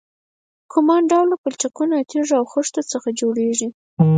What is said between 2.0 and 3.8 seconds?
تیږو او خښتو څخه جوړیږي